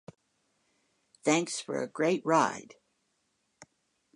Thanks 1.23 1.59
for 1.59 1.79
a 1.79 1.87
great 1.87 2.25
ride. 2.25 2.73